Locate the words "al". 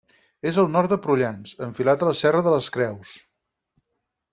0.63-0.71